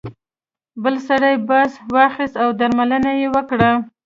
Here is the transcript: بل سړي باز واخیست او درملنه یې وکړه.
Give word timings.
بل 0.83 0.95
سړي 1.07 1.33
باز 1.49 1.71
واخیست 1.95 2.35
او 2.43 2.49
درملنه 2.59 3.11
یې 3.19 3.27
وکړه. 3.35 3.71